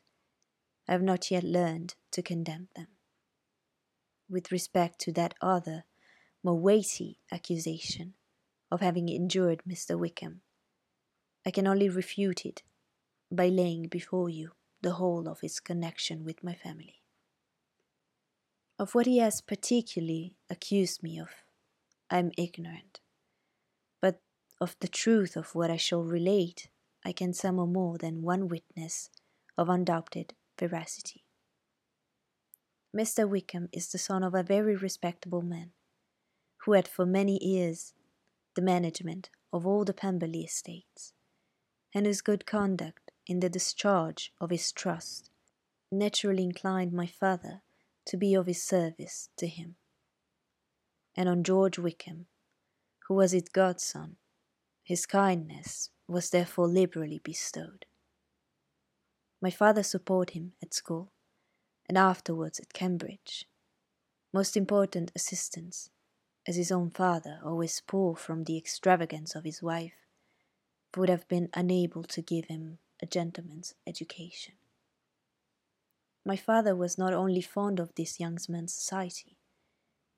I 0.86 0.92
have 0.92 1.02
not 1.02 1.32
yet 1.32 1.46
learned 1.46 1.96
to 2.12 2.22
condemn 2.22 2.68
them. 2.76 2.88
With 4.30 4.52
respect 4.52 5.00
to 5.02 5.14
that 5.14 5.36
other, 5.40 5.86
more 6.44 6.60
weighty 6.60 7.20
accusation 7.32 8.16
of 8.70 8.82
having 8.82 9.08
injured 9.08 9.62
Mr. 9.66 9.98
Wickham, 9.98 10.42
I 11.46 11.52
can 11.52 11.68
only 11.68 11.88
refute 11.88 12.46
it 12.46 12.64
by 13.32 13.48
laying 13.48 13.88
before 13.88 14.30
you 14.30 14.52
the 14.82 14.94
whole 14.94 15.30
of 15.30 15.40
his 15.40 15.62
connection 15.62 16.26
with 16.26 16.44
my 16.44 16.54
family. 16.54 17.03
Of 18.84 18.96
what 18.96 19.06
he 19.06 19.20
has 19.20 19.40
particularly 19.40 20.36
accused 20.50 21.04
me 21.04 21.18
of, 21.18 21.30
I 22.10 22.20
am 22.20 22.32
ignorant. 22.38 23.00
But 24.02 24.20
of 24.60 24.76
the 24.82 24.90
truth 24.90 25.38
of 25.38 25.56
what 25.56 25.72
I 25.72 25.78
shall 25.78 26.04
relate, 26.04 26.68
I 27.06 27.14
can 27.14 27.32
summon 27.32 27.72
more 27.72 27.98
than 27.98 28.24
one 28.24 28.50
witness 28.50 29.10
of 29.58 29.70
undoubted 29.70 30.34
veracity. 30.60 31.24
Mr. 32.94 33.26
Wickham 33.26 33.70
is 33.72 33.90
the 33.90 33.98
son 33.98 34.22
of 34.22 34.36
a 34.36 34.44
very 34.44 34.76
respectable 34.76 35.44
man, 35.44 35.72
who 36.66 36.74
had 36.74 36.90
for 36.90 37.06
many 37.06 37.42
years 37.42 37.94
the 38.54 38.62
management 38.62 39.30
of 39.54 39.66
all 39.66 39.86
the 39.86 39.94
Pemberley 39.94 40.44
estates, 40.44 41.14
and 41.94 42.06
whose 42.06 42.20
good 42.20 42.46
conduct 42.46 43.14
in 43.28 43.40
the 43.40 43.50
discharge 43.50 44.34
of 44.42 44.50
his 44.50 44.74
trust 44.74 45.32
naturally 45.90 46.44
inclined 46.44 46.92
my 46.92 47.08
father 47.08 47.62
to 48.06 48.18
be 48.18 48.34
of 48.34 48.46
his 48.46 48.62
service 48.62 49.30
to 49.38 49.48
him. 49.48 49.76
And 51.16 51.30
on 51.30 51.44
George 51.44 51.78
Wickham, 51.78 52.28
who 53.08 53.16
was 53.16 53.32
his 53.32 53.50
godson, 53.52 54.18
his 54.84 55.06
kindness 55.06 55.90
was 56.08 56.30
therefore 56.30 56.68
liberally 56.68 57.22
bestowed. 57.24 57.86
My 59.42 59.50
father 59.50 59.84
supported 59.84 60.34
him 60.34 60.54
at 60.62 60.74
school, 60.74 61.12
and 61.88 61.98
afterwards 61.98 62.60
at 62.60 62.74
Cambridge, 62.74 63.46
most 64.34 64.58
important 64.58 65.12
assistance, 65.16 65.90
as 66.48 66.56
his 66.56 66.72
own 66.72 66.90
father, 66.90 67.40
always 67.44 67.82
poor 67.86 68.16
from 68.16 68.44
the 68.44 68.58
extravagance 68.58 69.36
of 69.36 69.44
his 69.44 69.62
wife, 69.62 69.94
would 70.96 71.10
have 71.10 71.28
been 71.28 71.50
unable 71.54 72.04
to 72.04 72.22
give 72.22 72.46
him 72.46 72.80
a 73.02 73.06
gentleman's 73.06 73.74
education. 73.86 74.56
My 76.26 76.38
father 76.38 76.76
was 76.76 76.98
not 76.98 77.14
only 77.14 77.42
fond 77.42 77.80
of 77.80 77.96
this 77.96 78.20
young 78.20 78.38
man's 78.48 78.74
society, 78.74 79.38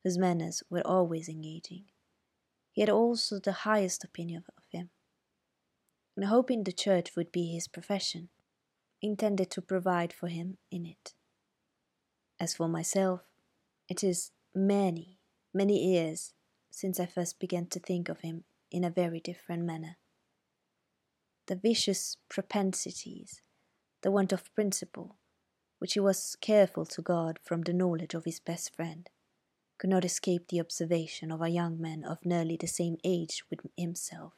his 0.03 0.17
manners 0.17 0.61
were 0.69 0.85
always 0.85 1.27
engaging, 1.27 1.85
he 2.71 2.81
had 2.81 2.89
also 2.89 3.39
the 3.39 3.63
highest 3.63 4.03
opinion 4.03 4.43
of 4.57 4.63
him, 4.69 4.89
and 6.15 6.25
hoping 6.25 6.63
the 6.63 6.71
church 6.71 7.15
would 7.15 7.31
be 7.31 7.53
his 7.53 7.67
profession, 7.67 8.29
intended 9.01 9.49
to 9.51 9.61
provide 9.61 10.13
for 10.13 10.27
him 10.27 10.57
in 10.69 10.85
it. 10.85 11.13
As 12.39 12.53
for 12.53 12.67
myself, 12.67 13.21
it 13.87 14.03
is 14.03 14.31
many, 14.53 15.19
many 15.53 15.77
years 15.91 16.33
since 16.69 16.99
I 16.99 17.05
first 17.05 17.39
began 17.39 17.67
to 17.67 17.79
think 17.79 18.09
of 18.09 18.19
him 18.19 18.43
in 18.69 18.83
a 18.83 18.89
very 18.89 19.21
different 19.21 19.63
manner. 19.63 19.97
The 21.47 21.55
vicious 21.55 22.17
propensities, 22.27 23.41
the 24.01 24.11
want 24.11 24.33
of 24.33 24.53
principle, 24.53 25.17
which 25.85 25.93
he 25.93 25.99
was 25.99 26.35
careful 26.41 26.83
to 26.83 26.99
guard 26.99 27.37
from 27.43 27.61
the 27.61 27.71
knowledge 27.71 28.15
of 28.15 28.25
his 28.25 28.39
best 28.39 28.75
friend, 28.75 29.07
could 29.77 29.91
not 29.91 30.03
escape 30.03 30.47
the 30.47 30.59
observation 30.59 31.31
of 31.31 31.43
a 31.43 31.49
young 31.49 31.79
man 31.79 32.03
of 32.03 32.17
nearly 32.25 32.57
the 32.59 32.65
same 32.65 32.97
age 33.03 33.43
with 33.51 33.59
himself, 33.77 34.33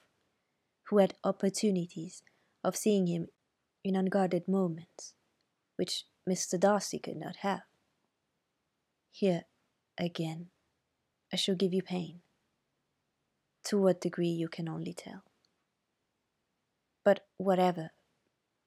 who 0.90 0.98
had 0.98 1.14
opportunities 1.24 2.22
of 2.66 2.76
seeing 2.76 3.08
him 3.08 3.30
in 3.82 3.96
unguarded 3.96 4.46
moments, 4.46 5.14
which 5.78 6.04
Mr. 6.30 6.60
Darcy 6.60 7.00
could 7.00 7.16
not 7.16 7.38
have. 7.38 7.62
Here, 9.10 9.44
again, 9.98 10.48
I 11.32 11.38
shall 11.38 11.56
give 11.56 11.74
you 11.74 11.82
pain. 11.82 12.20
To 13.68 13.78
what 13.78 14.02
degree 14.02 14.28
you 14.28 14.50
can 14.50 14.68
only 14.68 14.94
tell. 14.94 15.24
But 17.06 17.26
whatever 17.38 17.92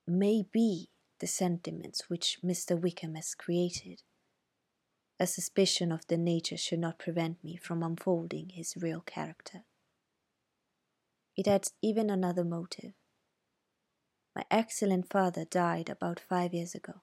may 0.06 0.46
be 0.50 0.88
the 1.20 1.26
sentiments 1.26 2.08
which 2.08 2.38
Mr. 2.44 2.80
Wickham 2.80 3.14
has 3.14 3.34
created, 3.34 4.02
a 5.18 5.26
suspicion 5.26 5.92
of 5.92 6.06
the 6.06 6.16
nature 6.16 6.56
should 6.56 6.78
not 6.78 6.98
prevent 6.98 7.44
me 7.44 7.56
from 7.56 7.82
unfolding 7.82 8.48
his 8.48 8.74
real 8.76 9.02
character. 9.02 9.64
It 11.36 11.46
adds 11.46 11.74
even 11.82 12.08
another 12.08 12.42
motive. 12.42 12.94
My 14.34 14.44
excellent 14.50 15.10
father 15.10 15.44
died 15.44 15.90
about 15.90 16.20
five 16.20 16.54
years 16.54 16.74
ago, 16.74 17.02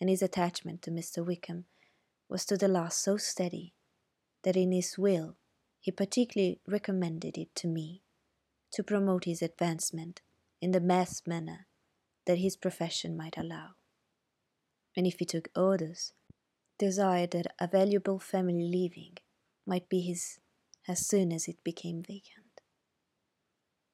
and 0.00 0.10
his 0.10 0.22
attachment 0.22 0.82
to 0.82 0.90
Mr. 0.90 1.24
Wickham 1.24 1.66
was 2.28 2.44
to 2.46 2.56
the 2.56 2.68
last 2.68 3.00
so 3.00 3.16
steady 3.16 3.74
that 4.42 4.56
in 4.56 4.72
his 4.72 4.98
will 4.98 5.36
he 5.78 5.92
particularly 5.92 6.60
recommended 6.66 7.38
it 7.38 7.54
to 7.54 7.68
me 7.68 8.02
to 8.72 8.82
promote 8.82 9.24
his 9.24 9.40
advancement 9.40 10.20
in 10.60 10.72
the 10.72 10.80
best 10.80 11.28
manner 11.28 11.68
that 12.26 12.38
his 12.38 12.56
profession 12.56 13.16
might 13.16 13.36
allow. 13.36 13.70
And 14.96 15.06
if 15.06 15.18
he 15.18 15.24
took 15.24 15.48
orders, 15.56 16.12
desired 16.78 17.32
that 17.32 17.54
a 17.58 17.66
valuable 17.66 18.18
family 18.18 18.68
living 18.68 19.18
might 19.66 19.88
be 19.88 20.00
his 20.00 20.38
as 20.86 21.06
soon 21.06 21.32
as 21.32 21.48
it 21.48 21.64
became 21.64 22.02
vacant. 22.02 22.60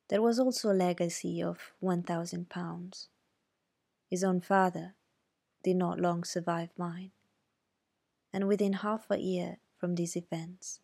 There 0.09 0.23
was 0.23 0.41
also 0.41 0.73
a 0.73 0.75
legacy 0.75 1.41
of 1.43 1.73
one 1.79 2.03
thousand 2.03 2.49
pounds. 2.49 3.09
His 4.09 4.25
own 4.25 4.41
father 4.41 4.95
did 5.63 5.77
not 5.77 6.01
long 6.01 6.25
survive 6.25 6.71
mine, 6.77 7.13
and 8.33 8.49
within 8.49 8.73
half 8.73 9.07
a 9.09 9.19
year 9.19 9.59
from 9.79 9.95
these 9.95 10.17
events, 10.17 10.81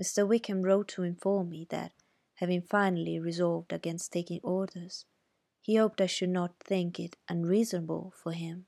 Mr. 0.00 0.26
Wickham 0.26 0.62
wrote 0.62 0.88
to 0.88 1.02
inform 1.02 1.50
me 1.50 1.66
that, 1.70 1.92
having 2.36 2.62
finally 2.62 3.18
resolved 3.18 3.72
against 3.72 4.12
taking 4.12 4.40
orders, 4.42 5.06
he 5.64 5.76
hoped 5.76 6.02
I 6.02 6.06
should 6.06 6.28
not 6.28 6.60
think 6.60 7.00
it 7.00 7.16
unreasonable 7.26 8.12
for 8.14 8.32
him 8.32 8.66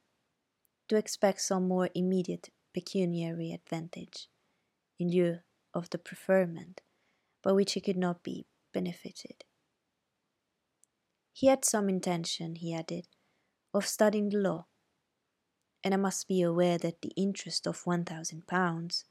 to 0.89 0.97
expect 0.97 1.43
some 1.43 1.69
more 1.69 1.91
immediate 1.95 2.49
pecuniary 2.73 3.53
advantage 3.53 4.29
in 4.99 5.11
lieu 5.11 5.41
of 5.75 5.91
the 5.91 5.99
preferment 5.99 6.81
by 7.43 7.53
which 7.53 7.75
he 7.75 7.83
could 7.83 7.99
not 7.99 8.23
be 8.23 8.47
benefited. 8.73 9.45
He 11.35 11.49
had 11.49 11.67
some 11.67 11.91
intention, 11.91 12.55
he 12.55 12.73
added, 12.73 13.09
of 13.75 13.87
studying 13.87 14.31
the 14.31 14.39
law, 14.39 14.65
and 15.85 15.93
I 15.93 15.99
must 15.99 16.27
be 16.27 16.41
aware 16.41 16.79
that 16.79 17.03
the 17.03 17.13
interest 17.15 17.67
of 17.67 17.85
one 17.85 18.07
thousand 18.07 18.47
pounds 18.47 19.05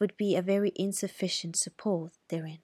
would 0.00 0.16
be 0.16 0.34
a 0.34 0.42
very 0.42 0.72
insufficient 0.74 1.54
support 1.54 2.14
therein. 2.28 2.58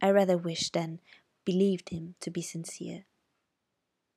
I 0.00 0.10
rather 0.10 0.38
wished 0.38 0.72
than 0.72 1.00
believed 1.44 1.90
him 1.90 2.14
to 2.20 2.30
be 2.30 2.42
sincere, 2.42 3.04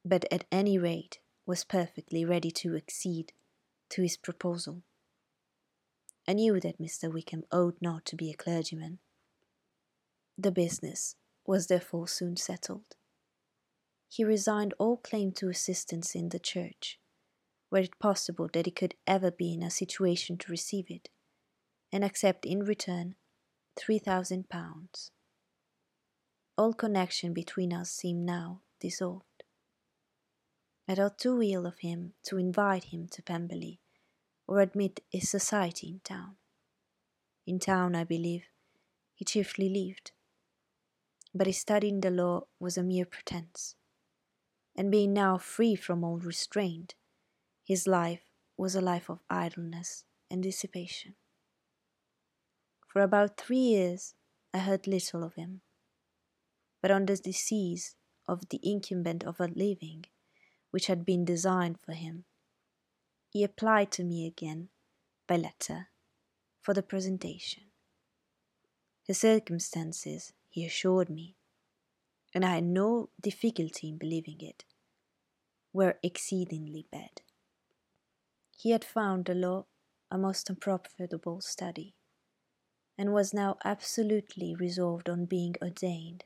but 0.03 0.25
at 0.31 0.45
any 0.51 0.77
rate 0.77 1.19
was 1.45 1.63
perfectly 1.63 2.25
ready 2.25 2.51
to 2.51 2.75
accede 2.75 3.33
to 3.89 4.01
his 4.01 4.17
proposal. 4.17 4.83
I 6.27 6.33
knew 6.33 6.59
that 6.59 6.79
Mr. 6.79 7.11
Wickham 7.11 7.43
ought 7.51 7.77
not 7.81 8.05
to 8.05 8.15
be 8.15 8.29
a 8.29 8.35
clergyman. 8.35 8.99
The 10.37 10.51
business 10.51 11.15
was 11.45 11.67
therefore 11.67 12.07
soon 12.07 12.35
settled. 12.35 12.95
He 14.09 14.23
resigned 14.23 14.73
all 14.77 14.97
claim 14.97 15.31
to 15.33 15.49
assistance 15.49 16.15
in 16.15 16.29
the 16.29 16.39
church, 16.39 16.99
were 17.71 17.79
it 17.79 17.99
possible 17.99 18.49
that 18.53 18.65
he 18.65 18.71
could 18.71 18.95
ever 19.05 19.31
be 19.31 19.53
in 19.53 19.63
a 19.63 19.69
situation 19.69 20.37
to 20.37 20.51
receive 20.51 20.85
it, 20.89 21.09
and 21.91 22.03
accept 22.03 22.45
in 22.45 22.59
return 22.59 23.15
three 23.77 23.99
thousand 23.99 24.49
pounds. 24.49 25.11
All 26.57 26.73
connection 26.73 27.33
between 27.33 27.71
us 27.71 27.91
seemed 27.91 28.25
now 28.25 28.61
dissolved. 28.79 29.43
I 30.87 30.95
thought 30.95 31.19
too 31.19 31.39
ill 31.43 31.67
of 31.67 31.79
him 31.79 32.13
to 32.23 32.37
invite 32.37 32.85
him 32.85 33.07
to 33.09 33.21
Pemberley 33.21 33.79
or 34.47 34.59
admit 34.59 35.01
his 35.11 35.29
society 35.29 35.87
in 35.87 35.99
town. 35.99 36.37
In 37.45 37.59
town, 37.59 37.95
I 37.95 38.05
believe, 38.05 38.45
he 39.13 39.23
chiefly 39.23 39.69
lived, 39.69 40.13
but 41.33 41.45
his 41.45 41.59
studying 41.59 42.01
the 42.01 42.09
law 42.09 42.47
was 42.59 42.75
a 42.75 42.83
mere 42.83 43.05
pretence, 43.05 43.75
and 44.75 44.89
being 44.89 45.13
now 45.13 45.37
free 45.37 45.75
from 45.75 46.03
all 46.03 46.17
restraint, 46.17 46.95
his 47.63 47.85
life 47.85 48.31
was 48.57 48.75
a 48.75 48.81
life 48.81 49.09
of 49.09 49.19
idleness 49.29 50.05
and 50.31 50.41
dissipation. 50.41 51.15
For 52.87 53.01
about 53.01 53.37
three 53.37 53.57
years 53.57 54.15
I 54.53 54.59
heard 54.59 54.87
little 54.87 55.23
of 55.23 55.35
him, 55.35 55.61
but 56.87 56.93
on 56.93 57.05
the 57.05 57.17
decease 57.17 57.95
of 58.29 58.47
the 58.47 58.61
incumbent 58.63 59.21
of 59.25 59.41
a 59.41 59.47
living 59.47 60.05
which 60.71 60.87
had 60.87 61.03
been 61.03 61.25
designed 61.25 61.77
for 61.77 61.91
him, 61.91 62.23
he 63.29 63.43
applied 63.43 63.91
to 63.91 64.05
me 64.05 64.25
again 64.25 64.69
by 65.27 65.35
letter 65.35 65.89
for 66.61 66.73
the 66.73 66.81
presentation. 66.81 67.63
His 69.03 69.17
circumstances, 69.17 70.31
he 70.47 70.65
assured 70.65 71.09
me, 71.09 71.35
and 72.33 72.45
I 72.45 72.55
had 72.55 72.63
no 72.63 73.09
difficulty 73.21 73.89
in 73.89 73.97
believing 73.97 74.39
it, 74.39 74.63
were 75.73 75.99
exceedingly 76.01 76.87
bad. 76.89 77.19
He 78.57 78.69
had 78.71 78.85
found 78.85 79.25
the 79.25 79.35
law 79.35 79.65
a 80.09 80.17
most 80.17 80.49
unprofitable 80.49 81.41
study 81.41 81.95
and 82.97 83.11
was 83.11 83.33
now 83.33 83.57
absolutely 83.65 84.55
resolved 84.55 85.09
on 85.09 85.25
being 85.25 85.57
ordained, 85.61 86.23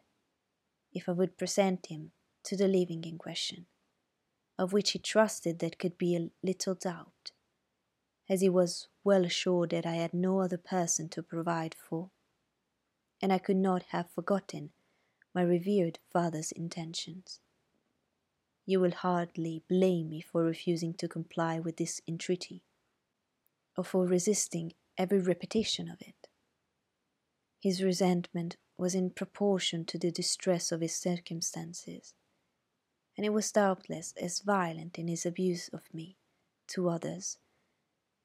if 0.94 1.08
I 1.08 1.14
would 1.14 1.38
present 1.38 1.88
him 1.88 2.12
to 2.44 2.56
the 2.58 2.68
living 2.68 3.04
in 3.04 3.18
question, 3.18 3.66
of 4.58 4.74
which 4.74 4.92
he 4.92 5.00
trusted 5.00 5.60
there 5.60 5.72
could 5.78 5.98
be 5.98 6.16
a 6.16 6.30
little 6.44 6.76
doubt, 6.76 7.32
as 8.30 8.42
he 8.42 8.50
was 8.50 8.88
well 9.04 9.26
assured 9.26 9.72
that 9.72 9.86
I 9.86 9.96
had 9.96 10.14
no 10.14 10.42
other 10.42 10.58
person 10.58 11.10
to 11.10 11.24
provide 11.24 11.76
for, 11.76 12.10
and 13.22 13.32
I 13.32 13.38
could 13.38 13.58
not 13.58 13.84
have 13.90 14.10
forgotten 14.10 14.72
my 15.34 15.42
revered 15.42 16.00
father's 16.12 16.52
intentions. 16.52 17.40
You 18.66 18.80
will 18.80 18.92
hardly 18.92 19.64
blame 19.70 20.10
me 20.10 20.22
for 20.22 20.44
refusing 20.44 20.94
to 20.96 21.08
comply 21.08 21.60
with 21.60 21.78
this 21.78 22.02
entreaty, 22.08 22.64
or 23.78 23.84
for 23.84 24.06
resisting 24.06 24.74
every 24.98 25.20
repetition 25.20 25.90
of 25.90 26.02
it. 26.02 26.28
His 27.60 27.84
resentment 27.84 28.58
was 28.82 28.96
in 28.96 29.12
proportion 29.12 29.86
to 29.86 30.00
the 30.00 30.10
distress 30.10 30.72
of 30.72 30.82
his 30.82 30.96
circumstances, 30.96 32.16
and 33.16 33.24
it 33.24 33.30
was 33.30 33.52
doubtless 33.52 34.12
as 34.20 34.40
violent 34.40 34.98
in 34.98 35.08
his 35.08 35.24
abuse 35.24 35.68
of 35.68 35.84
me 35.94 36.18
to 36.68 36.90
others 36.90 37.38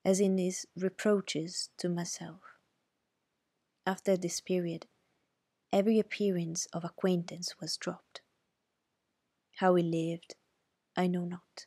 as 0.02 0.18
in 0.18 0.38
his 0.38 0.66
reproaches 0.74 1.68
to 1.76 1.90
myself. 1.90 2.40
After 3.84 4.16
this 4.16 4.40
period, 4.40 4.86
every 5.72 5.98
appearance 5.98 6.66
of 6.72 6.84
acquaintance 6.84 7.56
was 7.60 7.76
dropped. 7.76 8.22
How 9.56 9.74
he 9.74 9.82
lived, 9.82 10.36
I 10.96 11.06
know 11.06 11.26
not. 11.26 11.66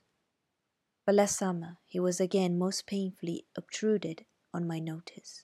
But 1.06 1.14
last 1.14 1.38
summer 1.38 1.78
he 1.86 2.00
was 2.00 2.20
again 2.20 2.58
most 2.58 2.88
painfully 2.88 3.46
obtruded 3.56 4.26
on 4.52 4.66
my 4.66 4.80
notice. 4.80 5.44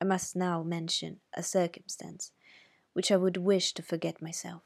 I 0.00 0.04
must 0.04 0.36
now 0.36 0.62
mention 0.62 1.20
a 1.34 1.42
circumstance 1.42 2.32
which 2.92 3.10
I 3.10 3.16
would 3.16 3.36
wish 3.36 3.72
to 3.74 3.82
forget 3.82 4.22
myself, 4.22 4.62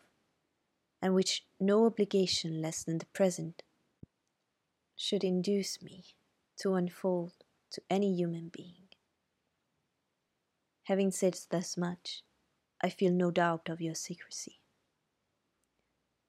and 1.00 1.14
which 1.14 1.46
no 1.58 1.86
obligation 1.86 2.60
less 2.60 2.84
than 2.84 2.98
the 2.98 3.06
present 3.06 3.62
should 4.96 5.24
induce 5.24 5.82
me 5.82 6.04
to 6.58 6.74
unfold 6.74 7.32
to 7.70 7.82
any 7.88 8.14
human 8.14 8.48
being. 8.48 8.88
Having 10.84 11.12
said 11.12 11.38
thus 11.50 11.76
much, 11.76 12.22
I 12.82 12.90
feel 12.90 13.12
no 13.12 13.30
doubt 13.30 13.68
of 13.68 13.80
your 13.80 13.94
secrecy. 13.94 14.60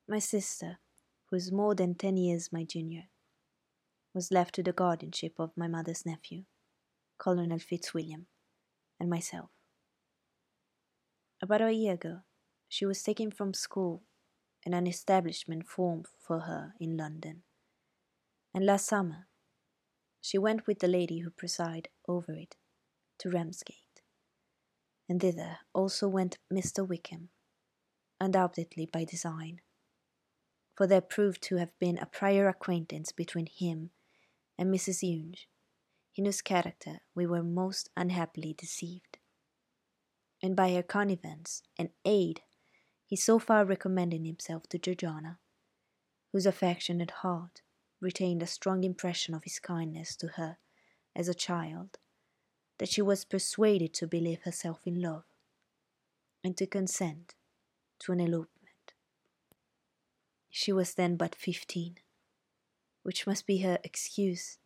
My 0.07 0.19
sister, 0.19 0.79
who 1.29 1.35
is 1.35 1.51
more 1.51 1.73
than 1.73 1.95
ten 1.95 2.17
years 2.17 2.51
my 2.51 2.63
junior, 2.63 3.09
was 4.13 4.31
left 4.31 4.55
to 4.55 4.63
the 4.63 4.73
guardianship 4.73 5.39
of 5.39 5.57
my 5.57 5.67
mother's 5.67 6.05
nephew, 6.05 6.43
Colonel 7.17 7.57
Fitzwilliam 7.59 8.27
and 9.01 9.09
myself. 9.09 9.49
About 11.41 11.63
a 11.63 11.73
year 11.73 11.95
ago, 11.95 12.19
she 12.69 12.85
was 12.85 13.01
taken 13.01 13.31
from 13.31 13.51
school 13.51 14.03
in 14.63 14.75
an 14.75 14.85
establishment 14.85 15.67
formed 15.67 16.05
for 16.19 16.41
her 16.41 16.75
in 16.79 16.95
London, 16.95 17.41
and 18.53 18.63
last 18.63 18.85
summer 18.85 19.27
she 20.21 20.37
went 20.37 20.67
with 20.67 20.79
the 20.79 20.87
lady 20.87 21.21
who 21.21 21.31
presided 21.31 21.89
over 22.07 22.33
it 22.33 22.55
to 23.17 23.31
Ramsgate, 23.31 24.03
and 25.09 25.19
thither 25.19 25.57
also 25.73 26.07
went 26.07 26.37
Mr. 26.53 26.87
Wickham, 26.87 27.29
undoubtedly 28.19 28.85
by 28.85 29.03
design, 29.03 29.61
for 30.77 30.85
there 30.85 31.01
proved 31.01 31.41
to 31.41 31.55
have 31.55 31.77
been 31.79 31.97
a 31.97 32.05
prior 32.05 32.47
acquaintance 32.47 33.11
between 33.11 33.47
him 33.47 33.89
and 34.59 34.71
Mrs. 34.71 35.01
Younge, 35.01 35.47
in 36.15 36.26
whose 36.26 36.41
character 36.41 37.00
we 37.15 37.26
were 37.26 37.43
most 37.43 37.89
unhappily 37.95 38.54
deceived. 38.58 39.17
And 40.43 40.56
by 40.56 40.74
her 40.74 40.84
connivance 40.84 41.62
and 41.78 41.89
aid, 42.04 42.41
he 43.06 43.15
so 43.15 43.39
far 43.39 43.65
recommended 43.65 44.26
himself 44.26 44.63
to 44.69 44.80
Georgiana, 44.80 45.39
whose 46.32 46.45
affectionate 46.45 47.12
heart 47.12 47.62
retained 48.00 48.41
a 48.41 48.47
strong 48.47 48.84
impression 48.84 49.34
of 49.34 49.43
his 49.43 49.60
kindness 49.60 50.15
to 50.15 50.28
her 50.30 50.58
as 51.15 51.28
a 51.28 51.34
child, 51.34 51.97
that 52.80 52.89
she 52.89 53.02
was 53.02 53.26
persuaded 53.26 53.93
to 53.93 54.08
believe 54.08 54.41
herself 54.43 54.80
in 54.86 55.02
love, 55.02 55.26
and 56.43 56.58
to 56.58 56.65
consent 56.65 57.36
to 58.00 58.12
an 58.12 58.19
elopement. 58.19 58.93
She 60.50 60.71
was 60.74 60.95
then 60.95 61.15
but 61.15 61.36
fifteen, 61.36 61.95
which 63.04 63.28
must 63.28 63.45
be 63.45 63.60
her 63.60 63.78
excuse 63.84 64.58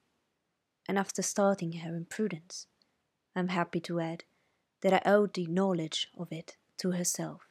and 0.88 0.98
after 0.98 1.22
starting 1.22 1.74
her 1.74 1.96
imprudence, 1.96 2.68
I 3.36 3.40
am 3.40 3.50
happy 3.50 3.80
to 3.82 4.00
add 4.00 4.24
that 4.82 4.94
I 4.94 5.02
owed 5.10 5.34
the 5.34 5.48
knowledge 5.48 6.10
of 6.18 6.32
it 6.32 6.58
to 6.78 6.92
herself. 6.92 7.48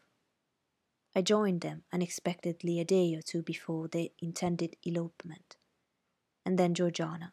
I 1.17 1.23
joined 1.23 1.61
them 1.61 1.85
unexpectedly 1.93 2.81
a 2.81 2.85
day 2.85 3.15
or 3.15 3.23
two 3.23 3.43
before 3.43 3.89
the 3.89 4.13
intended 4.21 4.77
elopement, 4.85 5.57
and 6.45 6.59
then 6.59 6.75
Georgiana, 6.75 7.33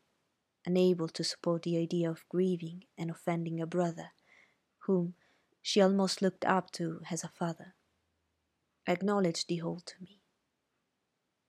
unable 0.65 1.07
to 1.09 1.23
support 1.23 1.63
the 1.63 1.77
idea 1.77 2.09
of 2.09 2.27
grieving 2.29 2.85
and 2.97 3.09
offending 3.09 3.59
a 3.59 3.65
brother, 3.65 4.11
whom 4.85 5.15
she 5.61 5.81
almost 5.81 6.21
looked 6.21 6.45
up 6.45 6.71
to 6.71 7.01
as 7.09 7.23
a 7.23 7.27
father, 7.29 7.75
acknowledged 8.87 9.47
the 9.47 9.57
whole 9.57 9.81
to 9.81 9.95
me. 10.01 10.21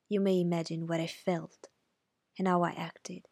You 0.09 0.21
may 0.21 0.41
imagine 0.41 0.87
what 0.87 1.01
I 1.01 1.07
felt 1.07 1.69
and 2.39 2.47
how 2.47 2.63
I 2.63 2.73
acted 2.73 3.29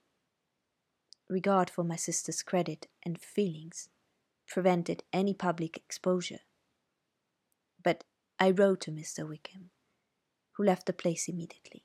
regard 1.31 1.71
for 1.71 1.85
my 1.85 1.97
sister's 1.97 2.43
credit 2.43 2.89
and 3.05 3.21
feelings 3.21 3.89
prevented 4.49 5.05
any 5.13 5.33
public 5.33 5.77
exposure. 5.77 6.41
But 7.83 8.05
I 8.39 8.51
wrote 8.51 8.81
to 8.83 8.91
Mr. 8.91 9.29
Wickham, 9.29 9.71
who 10.53 10.65
left 10.65 10.87
the 10.87 10.93
place 10.93 11.29
immediately, 11.29 11.85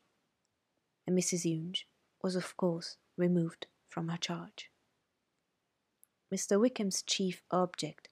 and 1.05 1.17
Mrs. 1.17 1.45
Younge 1.45 1.87
was, 2.23 2.35
of 2.35 2.57
course, 2.57 2.97
removed 3.15 3.67
from 3.87 4.09
her 4.09 4.17
charge. 4.17 4.71
Mr. 6.33 6.59
Wickham's 6.59 7.03
chief 7.03 7.43
object 7.51 8.09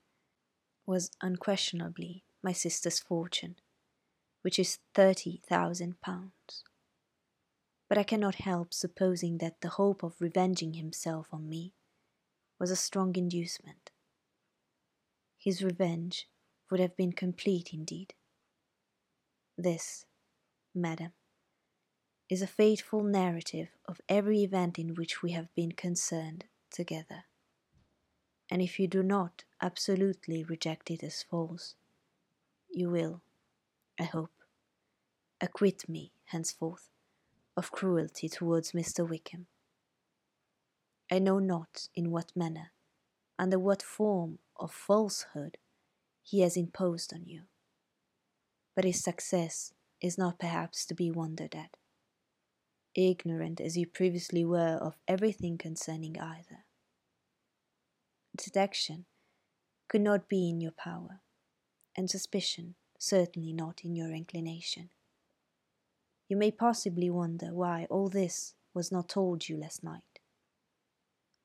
was 0.86 1.10
unquestionably 1.20 2.22
my 2.42 2.52
sister's 2.52 3.00
fortune, 3.00 3.56
which 4.42 4.58
is 4.58 4.78
thirty 4.94 5.42
thousand 5.48 6.00
pounds 6.00 6.62
but 7.88 7.98
I 7.98 8.02
cannot 8.02 8.36
help 8.36 8.72
supposing 8.72 9.38
that 9.38 9.60
the 9.60 9.70
hope 9.70 10.02
of 10.02 10.20
revenging 10.20 10.74
himself 10.74 11.26
on 11.32 11.48
me 11.48 11.72
was 12.58 12.70
a 12.70 12.76
strong 12.76 13.14
inducement. 13.16 13.90
His 15.36 15.62
revenge 15.62 16.28
would 16.70 16.80
have 16.80 16.96
been 16.96 17.12
complete 17.12 17.72
indeed. 17.72 18.14
This, 19.58 20.06
madam, 20.74 21.12
is 22.30 22.40
a 22.40 22.46
faithful 22.46 23.02
narrative 23.02 23.68
of 23.86 24.00
every 24.08 24.42
event 24.42 24.78
in 24.78 24.94
which 24.94 25.22
we 25.22 25.32
have 25.32 25.54
been 25.54 25.72
concerned 25.72 26.46
together. 26.70 27.24
And 28.50 28.62
if 28.62 28.78
you 28.78 28.88
do 28.88 29.02
not 29.02 29.44
absolutely 29.60 30.42
reject 30.42 30.90
it 30.90 31.02
as 31.02 31.22
false, 31.22 31.74
you 32.70 32.90
will, 32.90 33.20
I 34.00 34.04
hope, 34.04 34.32
acquit 35.40 35.88
me 35.88 36.12
henceforth 36.26 36.88
of 37.56 37.70
cruelty 37.70 38.28
towards 38.28 38.72
Mr. 38.72 39.08
Wickham. 39.08 39.46
I 41.10 41.18
know 41.18 41.38
not 41.38 41.88
in 41.94 42.10
what 42.10 42.32
manner, 42.34 42.72
under 43.38 43.58
what 43.58 43.82
form 43.82 44.38
of 44.56 44.72
falsehood 44.72 45.58
he 46.22 46.40
has 46.40 46.56
imposed 46.56 47.12
on 47.12 47.26
you, 47.26 47.42
but 48.74 48.84
his 48.84 49.02
success 49.02 49.72
is 50.00 50.18
not 50.18 50.38
perhaps 50.38 50.84
to 50.86 50.94
be 50.94 51.10
wondered 51.10 51.54
at, 51.54 51.76
ignorant 52.94 53.60
as 53.60 53.76
you 53.76 53.86
previously 53.86 54.44
were 54.44 54.78
of 54.80 54.96
everything 55.06 55.58
concerning 55.58 56.18
either. 56.18 56.64
Detection 58.36 59.04
could 59.88 60.00
not 60.00 60.28
be 60.28 60.48
in 60.48 60.60
your 60.60 60.72
power, 60.72 61.20
and 61.96 62.10
suspicion 62.10 62.74
certainly 62.98 63.52
not 63.52 63.82
in 63.84 63.94
your 63.94 64.10
inclination. 64.10 64.90
You 66.28 66.36
may 66.36 66.50
possibly 66.50 67.10
wonder 67.10 67.52
why 67.52 67.86
all 67.90 68.08
this 68.08 68.54
was 68.72 68.90
not 68.90 69.08
told 69.08 69.48
you 69.48 69.56
last 69.58 69.84
night. 69.84 70.20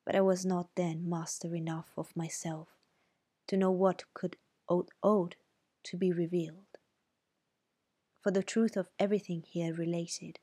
But 0.06 0.16
I 0.16 0.22
was 0.22 0.46
not 0.46 0.70
then 0.76 1.08
master 1.08 1.54
enough 1.54 1.92
of 1.98 2.16
myself 2.16 2.70
to 3.48 3.58
know 3.58 3.72
what 3.72 4.04
could 4.14 4.38
ought, 4.68 5.36
to 5.84 5.98
be 5.98 6.12
revealed. 6.12 6.78
For 8.22 8.32
the 8.32 8.44
truth 8.44 8.78
of 8.78 8.90
everything 9.00 9.44
here 9.48 9.74
related, 9.74 10.40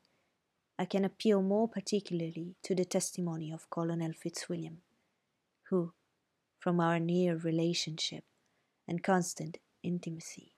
I 0.79 0.85
can 0.85 1.05
appeal 1.05 1.43
more 1.43 1.69
particularly 1.69 2.57
to 2.65 2.75
the 2.75 2.85
testimony 2.85 3.53
of 3.53 3.71
Colonel 3.71 4.13
Fitzwilliam, 4.13 4.83
who, 5.71 5.93
from 6.59 6.81
our 6.81 6.99
near 6.99 7.37
relationship 7.37 8.25
and 8.87 9.03
constant 9.03 9.59
intimacy, 9.83 10.53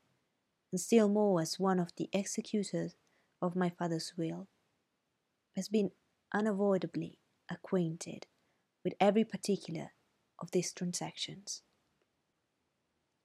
and 0.72 0.80
still 0.80 1.08
more 1.08 1.40
as 1.40 1.60
one 1.60 1.78
of 1.78 1.94
the 1.96 2.08
executors 2.12 2.96
of 3.40 3.56
my 3.56 3.70
father's 3.70 4.12
will, 4.16 4.48
has 5.56 5.68
been 5.68 5.90
unavoidably 6.32 7.18
acquainted 7.50 8.26
with 8.84 8.94
every 9.00 9.24
particular 9.24 9.92
of 10.38 10.50
these 10.50 10.72
transactions. 10.72 11.62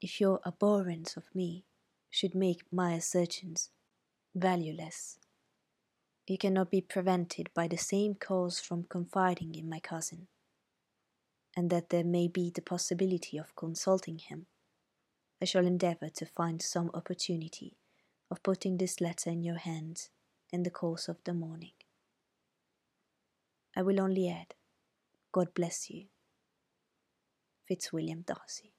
If 0.00 0.20
your 0.20 0.40
abhorrence 0.44 1.16
of 1.16 1.34
me 1.34 1.64
should 2.10 2.34
make 2.34 2.62
my 2.72 2.92
assertions 2.92 3.70
valueless, 4.34 5.18
you 6.26 6.38
cannot 6.38 6.70
be 6.70 6.80
prevented 6.80 7.50
by 7.54 7.68
the 7.68 7.76
same 7.76 8.14
cause 8.14 8.58
from 8.60 8.84
confiding 8.84 9.54
in 9.54 9.68
my 9.68 9.80
cousin, 9.80 10.28
and 11.56 11.70
that 11.70 11.90
there 11.90 12.04
may 12.04 12.28
be 12.28 12.50
the 12.54 12.62
possibility 12.62 13.38
of 13.38 13.54
consulting 13.54 14.18
him. 14.18 14.46
I 15.40 15.44
shall 15.44 15.66
endeavour 15.66 16.08
to 16.16 16.26
find 16.26 16.62
some 16.62 16.90
opportunity 16.94 17.76
of 18.34 18.42
putting 18.42 18.78
this 18.78 19.00
letter 19.00 19.30
in 19.30 19.44
your 19.44 19.58
hands 19.58 20.10
in 20.52 20.64
the 20.64 20.70
course 20.70 21.06
of 21.06 21.18
the 21.22 21.32
morning. 21.32 21.70
I 23.76 23.82
will 23.82 24.00
only 24.00 24.28
add, 24.28 24.54
God 25.30 25.54
bless 25.54 25.88
you. 25.88 26.06
Fitzwilliam 27.68 28.22
Darcy. 28.22 28.73